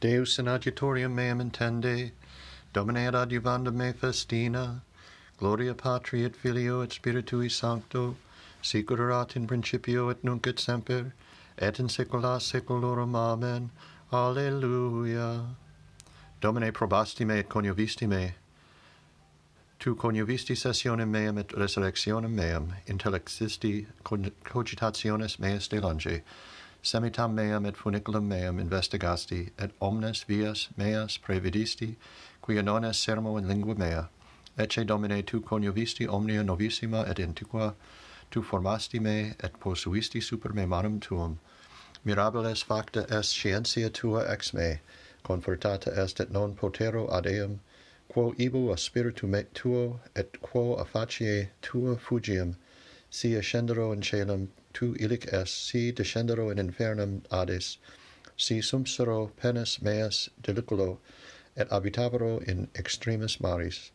[0.00, 2.12] Deus in adjutorium meam intende,
[2.72, 4.82] Domine ad adjuvanda me festina,
[5.38, 8.16] Gloria Patri et Filio et Spiritui Sancto,
[8.62, 11.12] sicur erat in principio et nunc et semper,
[11.56, 13.14] et in saecula saeculorum.
[13.14, 13.70] Amen.
[14.12, 15.46] Alleluia.
[16.40, 18.34] Domine probasti me et coniovisti me,
[19.78, 26.22] tu coniovisti sessionem meam et resurrectionem meam, intellexisti cogitationes meas de longe,
[26.86, 31.96] semitam meam et funiculum meam investigasti, et omnes vias meas previdisti,
[32.40, 34.08] quia non est sermo in lingua mea.
[34.56, 37.74] Ecce Domine tu coniovisti omnia novissima et antiqua,
[38.30, 41.40] tu formasti me et posuisti super me manum tuum.
[42.04, 44.78] Mirabiles facta est scientia tua ex me,
[45.24, 47.58] confortata est et non potero ad eum,
[48.08, 52.54] quo ibu a spiritu me tuo et quo a facie tua fugiam,
[53.10, 57.78] si ascendero in celum tu illic es, si descendero in infernum adis,
[58.36, 60.98] si sumpsero penis meas deliculo,
[61.56, 63.90] et habitabero in extremis maris,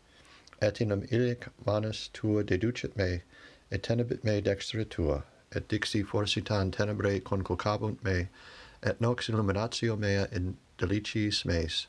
[0.59, 3.21] et inum illic manus tua deducit me,
[3.69, 8.29] et tenebit me dextra tua, et dixi forsitan tenebrae conculcabunt me,
[8.81, 11.85] et nox illuminatio mea in deliciis meis,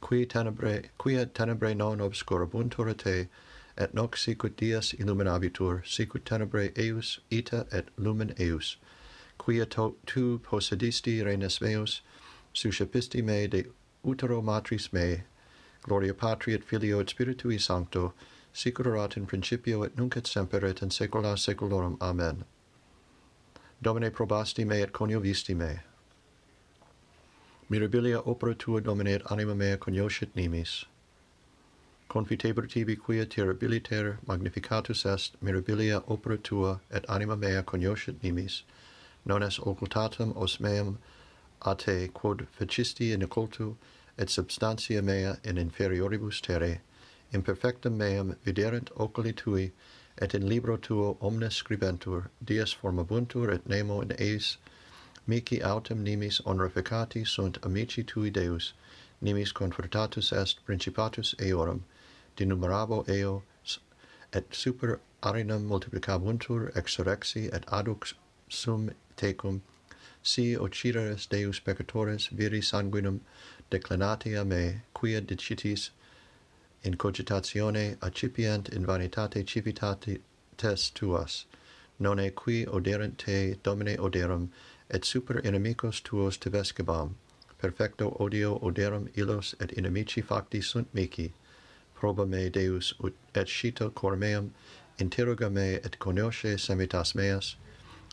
[0.00, 3.28] qui tenebrae, quia tenebrae non obscurabuntur te,
[3.76, 8.76] et nox sicut dies illuminabitur, sicut tenebrae eius, ita et lumen eius.
[9.38, 12.02] Quia to, tu possedisti reines meus,
[12.54, 13.64] suscepisti me de
[14.04, 15.22] utero matris mei,
[15.82, 18.12] gloria patri et filio et spiritui sancto,
[18.52, 21.96] sicurat in principio et nunc et semper et in saecula saeculorum.
[22.00, 22.44] Amen.
[23.82, 25.80] Domine probasti me et coniovisti me.
[27.70, 30.84] Mirabilia opera tua, Domine, et anima mea conioscit nimis.
[32.08, 38.64] Confiteber tibi quia terribiliter magnificatus est mirabilia opera tua et anima mea cognoscit nimis,
[39.24, 40.98] non est occultatum os meam
[41.62, 43.76] a te quod fecisti in occultu
[44.18, 46.82] et substantia mea in inferioribus terre,
[47.32, 49.72] imperfectum meam viderent oculi tui,
[50.18, 54.58] et in libro tuo omnes scribentur, dies formabuntur et nemo in eis,
[55.26, 58.74] mici autem nimis honorificati sunt amici tui Deus,
[59.22, 61.84] nimis confortatus est principatus eorum,
[62.36, 63.42] denumerabo eo
[64.32, 66.98] et super arinam multiplicabuntur ex
[67.36, 68.14] et adux
[68.48, 69.60] sum tecum
[70.22, 73.20] si occideres deus peccatores viri sanguinum
[73.70, 75.90] declinatia me quia dicitis
[76.82, 81.44] in cogitatione accipiant in vanitate civitatis tuas
[81.98, 84.50] nonne qui oderent te domine oderum
[84.90, 87.14] et super inimicos tuos te vescebam
[87.58, 91.32] perfecto odio oderum illos et inimici facti sunt mihi
[92.02, 94.52] proba me Deus ut et scita cor meum,
[94.98, 97.54] interroga me et conosce semitas meas,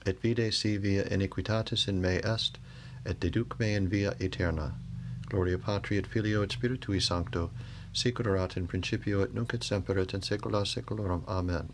[0.05, 2.59] et vide si via iniquitatis in me est,
[3.03, 4.75] et deduc me in via eterna.
[5.27, 7.49] Gloria Patri et Filio et Spiritui Sancto,
[7.91, 11.23] sicurat in principio et nunc et semper et in saecula saeculorum.
[11.27, 11.69] Amen.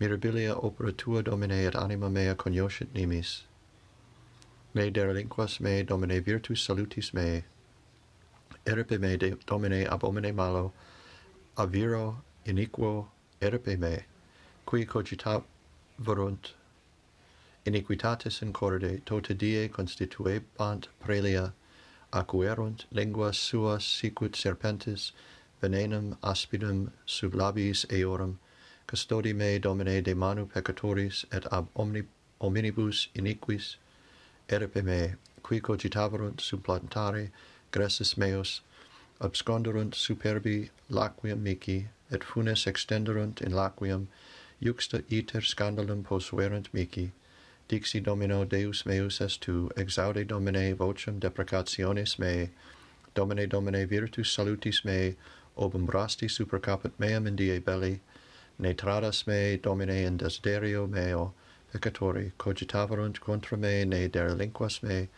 [0.00, 3.42] Mirabilia opera tua, Domine, et anima mea cognoscit nimis.
[4.74, 7.44] Me derelinquas me, Domine, virtus salutis mei,
[8.68, 10.72] erpe me de, domine ab omine malo,
[11.56, 13.06] aviro iniquo
[13.40, 14.04] erpe me,
[14.66, 15.42] qui cogita
[15.98, 16.52] verunt
[17.66, 21.52] iniquitatis in corde tota die constituebant prelia
[22.12, 25.12] acuerunt linguas suas sicut serpentis,
[25.62, 28.38] venenum aspidum sub labis eorum
[28.86, 32.02] custodi me domine de manu peccatoris et ab omni
[32.40, 33.76] omnibus iniquis
[34.48, 37.30] erpe me qui cogitaverunt supplantare,
[37.70, 38.60] gressus meus,
[39.20, 44.06] absconderunt superbi laquium mici, et funes extenderunt in laquium,
[44.62, 47.12] juxta iter scandalum posuerunt mici,
[47.68, 52.50] dixi domino Deus meus est tu, exaude domine vocem deprecationes mei,
[53.14, 55.16] domine domine virtus salutis mei,
[55.56, 58.00] obum brasti supercapit meam in die belli,
[58.58, 61.34] ne tradas me domine in desiderio meo,
[61.72, 65.08] peccatori, cogitaverunt contra me, ne derelinquas me,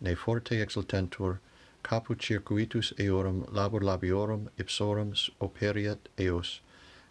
[0.00, 1.38] ne forte exultentur,
[1.86, 6.60] caput circuitus eorum labor labiorum ipsorum operiat eos,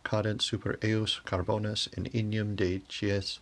[0.03, 3.39] cadent super eos carbones in inium de cies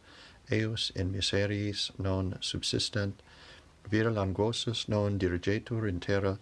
[0.52, 3.16] eos in miseriis non subsistent,
[3.90, 6.38] vira langosus non dirigetur in terra,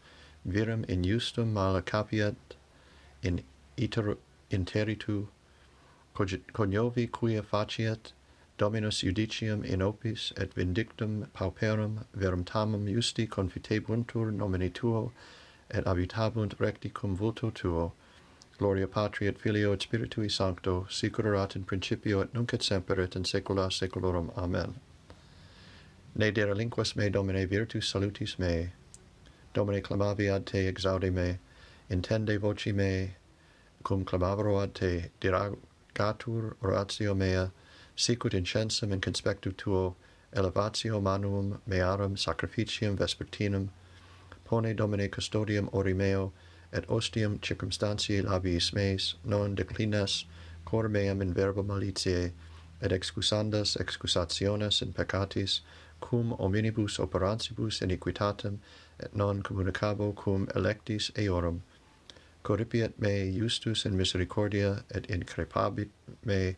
[0.45, 2.35] virum in justum mala capiat
[3.23, 3.41] in
[3.77, 4.17] iter
[4.49, 5.27] interitu,
[6.13, 8.11] coniovi quia faciat
[8.61, 15.11] Dominus judicium in opis et vindictum pauperum verum tamum justi confitebuntur nomine tuo
[15.71, 17.93] et habitabunt recti cum vulto tuo.
[18.59, 21.17] Gloria patri et filio et spiritui sancto sic
[21.55, 24.31] in principio et nunc et semper et in saecula saeculorum.
[24.37, 24.75] Amen.
[26.13, 28.73] Ne derelinquas me domine virtus salutis me.
[29.55, 31.39] Domine clamavi ad te exaudi me.
[31.89, 33.15] Intende voci me.
[33.81, 37.49] Cum clamavro ad te diragatur oratio mea
[37.95, 39.95] sicut incensum in conspectu tuo
[40.33, 43.69] elevatio manuum mearum sacrificium vespertinum
[44.45, 46.31] pone domine custodium ori meo
[46.73, 50.25] et ostium circumstantiae labiis meis non declinas
[50.65, 52.31] cor meam in verbo malitiae
[52.81, 55.61] et excusandas excusationes in peccatis
[56.01, 58.57] cum omnibus operantibus iniquitatem
[58.99, 61.61] et non communicabo cum electis eorum.
[62.43, 65.89] Corripiet me justus in misericordia et increpabit
[66.25, 66.55] me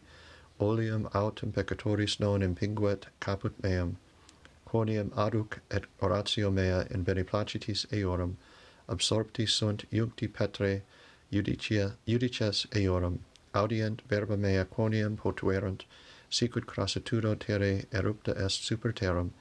[0.63, 3.98] oleum autem peccatoris non impinguet caput meam,
[4.65, 8.38] quoniam aduc et oratio mea in beneplacitis eorum,
[8.88, 10.81] absorpti sunt juncti petre
[11.31, 13.19] judicia, judices eorum,
[13.54, 15.83] audient verba mea quoniam potuerunt,
[16.30, 19.31] sicut crassitudo terre erupta est super terram,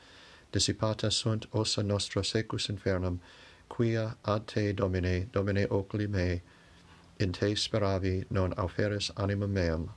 [0.52, 3.20] dissipata sunt ossa nostra secus infernum,
[3.68, 6.42] quia ad te domine, domine oculi mei,
[7.18, 9.90] in te speravi non auferis animam meam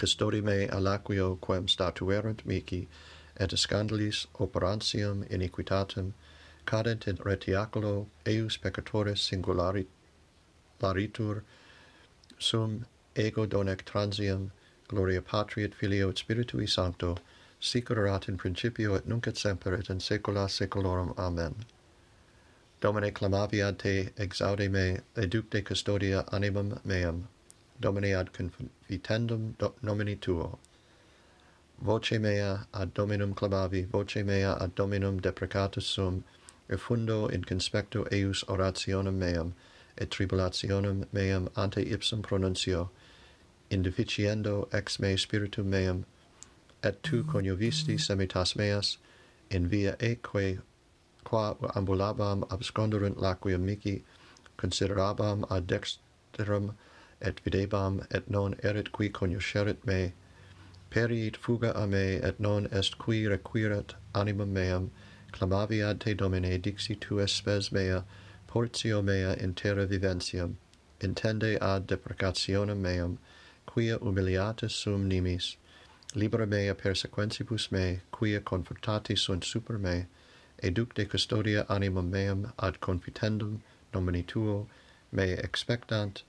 [0.00, 2.88] custodi me alaquio quem statuerunt mici,
[3.36, 6.14] et scandalis operantium iniquitatem,
[6.64, 9.84] cadent in retiaculo eius peccatores singulari
[10.80, 11.42] laritur,
[12.38, 14.52] sum ego donec transium,
[14.88, 17.18] gloria patri et filio et spiritui sancto,
[17.60, 21.12] sic erat in principio et nunc et semper et in saecula saeculorum.
[21.18, 21.56] Amen.
[22.80, 27.28] Domine clamavi ad te, exaude me, educte custodia animam meam.
[27.80, 30.58] Domine ad confitendum do, nomini tuo.
[31.80, 36.24] Voce mea ad Dominum clamavi, voce mea ad Dominum deprecatus sum,
[36.68, 39.54] effundo in conspecto eius orationem meam,
[39.96, 42.90] et tribulationem meam ante ipsum pronuncio,
[43.70, 46.04] indificiendo ex me spiritum meam,
[46.82, 48.98] et tu coniovisti semitas meas,
[49.50, 50.60] in via eque
[51.24, 54.02] qua ambulabam absconderunt laquium mici,
[54.58, 56.74] considerabam ad dexterum
[57.20, 60.12] et videbam, et non erit qui coniuscerit me,
[60.90, 64.90] periit fuga a me, et non est qui requiret animam meam,
[65.32, 68.04] clamavi ad te Domine, dixi tu spes mea,
[68.46, 70.56] portio mea in terra vivensium
[71.00, 73.18] intende ad deprecationem meam,
[73.66, 75.56] quia humiliatis sum nimis,
[76.14, 80.06] libera mea persequentibus me, quia confortati sunt super me,
[80.62, 83.60] educ de custodia animam meam ad confitendum
[83.94, 84.66] nomini tuo,
[85.10, 86.22] me expectant,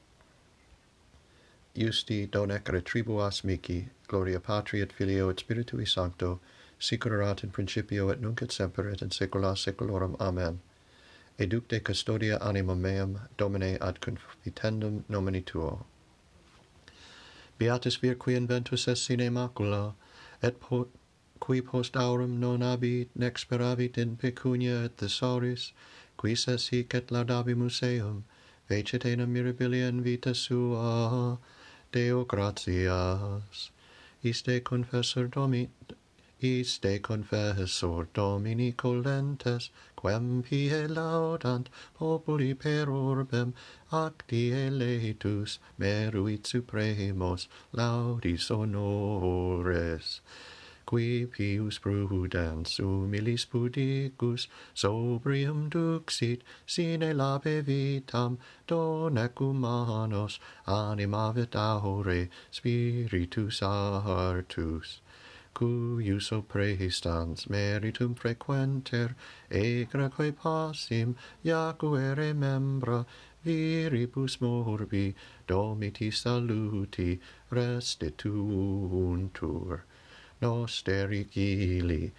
[1.76, 6.40] iusti donec retribuas mihi, gloria Patri et Filio et Spiritui Sancto,
[6.80, 10.16] sicur in principio et nunc et semper et in saecula saeculorum.
[10.20, 10.60] Amen.
[11.40, 15.86] Educ de custodia animam meam, Domine ad confitendum nomini Tuo.
[17.58, 19.94] Beatus vir qui inventus est sine macula,
[20.42, 20.90] et po,
[21.40, 25.72] qui post aurum non abit, nec speravit in pecunia et thesauris,
[26.18, 28.26] quis es hic et laudabimus eum,
[28.70, 31.38] vecet enam mirabilia in vita sua,
[31.92, 33.70] Deo gratias.
[34.24, 35.70] Iste confessor domi
[36.42, 41.68] iste confessor domini colentes, quem pie laudant
[42.00, 43.54] populi per urbem,
[44.28, 50.22] die leitus meruit supremos, laudis honores
[50.92, 63.62] qui pius prudens humilis pudicus sobrium duxit sine labe vitam donec humanos animavit aure spiritus
[63.62, 65.00] artus
[65.56, 69.16] cuius oprehistans meritum frequenter
[69.50, 73.06] egraque passim jacuere membra
[73.46, 75.16] viribus morbi
[75.48, 77.20] domiti saluti
[77.50, 79.84] restituuntur
[80.42, 82.12] nostericili.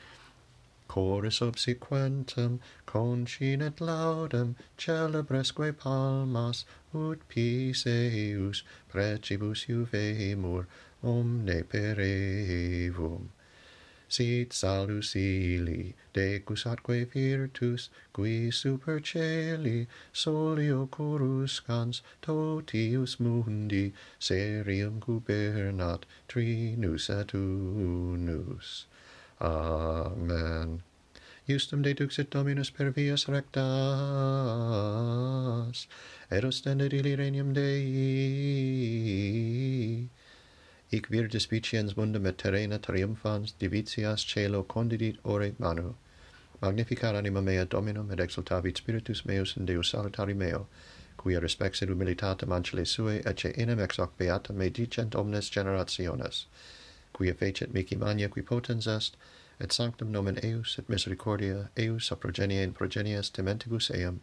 [0.89, 6.65] Chorus obsequentum, concinet laudem, celebresque palmas,
[6.95, 10.67] ut pis eius, precibus juvemur,
[11.03, 13.29] omne perevum
[14.13, 26.05] sit salus ili, decus atque virtus, qui super celi solio coruscans, totius mundi, serium gubernat
[26.29, 28.87] trinus et unus.
[29.41, 30.83] Amen.
[31.49, 33.59] Justum deduxit Dominus per vias rectas,
[36.31, 37.83] et tenet ili regnum Dei,
[40.93, 45.95] hic vir despiciens mundum et terrena triumphans divitias celo condidit ore manu.
[46.63, 50.67] Magnificar anima mea Dominum et exultavit spiritus meus in Deus salutari meo,
[51.17, 56.45] quia respexit humilitatem ancile sue ecce enem ex hoc beata me dicent omnes generationes,
[57.15, 59.17] quia fecit mici mania qui potens est,
[59.59, 64.21] et sanctum nomen eius et misericordia eius a progenie in progenies tementigus eam,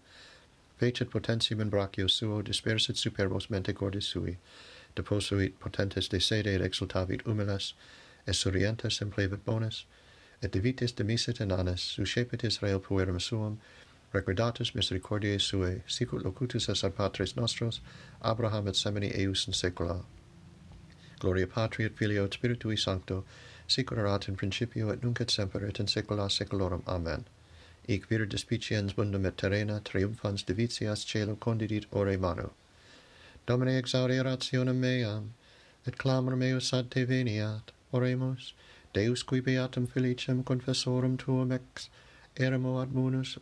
[0.79, 4.37] fecit potentium in brachio suo dispersit superbos mente cordis sui,
[4.95, 7.73] deposuit potentes de sede et exultavit humiles,
[8.27, 9.85] et surientes implevit bonus,
[10.41, 13.59] et divitis demisit in annes, suscepit Israel puerum suum,
[14.13, 17.81] recordatus misericordiae suae, sicut locutus es ad patres nostros,
[18.21, 20.03] Abraham et semini eius in saecula.
[21.19, 23.25] Gloria Patri et Filio et Spiritui Sancto,
[23.67, 26.81] sic erat in principio et nunc et semper et in saecula saeculorum.
[26.87, 27.25] Amen.
[27.87, 32.49] Ic vir despiciens mundum et terrena triumphans divitias celo condidit ore manu.
[33.49, 35.33] Domine exaudi rationem meam,
[35.83, 37.71] et clamor meus ad te veniat.
[37.91, 38.53] Oremus,
[38.93, 41.89] Deus qui beatum felicem confessorum tuum ex,
[42.37, 43.39] eremo ad munus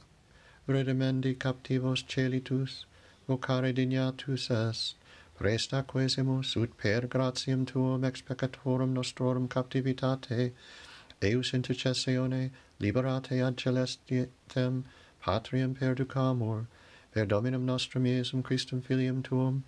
[0.65, 2.85] redemendi captivos celitus,
[3.27, 4.95] vocare dignatus est,
[5.37, 10.53] presta quesimus ut per gratiam tuum ex peccatorum nostrorum captivitate,
[11.19, 14.85] Deus intercessione liberate ad celestem
[15.21, 16.67] patriam perducamur,
[17.11, 19.65] per Dominum nostrum Iesum Christum filium tuum,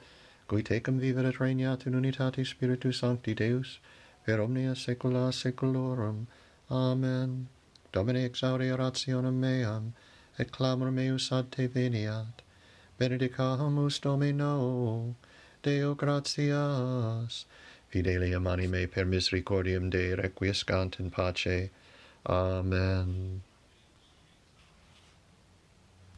[0.50, 3.78] cui tecum viveret regnat in unitate Spiritus Sancti Deus,
[4.26, 6.26] per omnia saecula saeculorum.
[6.72, 7.48] Amen.
[7.92, 9.94] Domine exaudi orationem meam,
[10.40, 12.42] et clamor meus ad te veniat.
[13.00, 15.16] Benedicamus Domino,
[15.62, 17.46] Deo gratias.
[17.92, 21.70] Fidelium anime per misericordiam Dei requiescant in pace.
[22.26, 23.44] Amen.